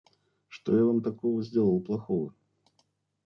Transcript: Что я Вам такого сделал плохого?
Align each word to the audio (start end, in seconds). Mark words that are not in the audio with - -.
Что 0.47 0.75
я 0.75 0.83
Вам 0.83 1.03
такого 1.03 1.43
сделал 1.43 1.79
плохого? 1.79 2.33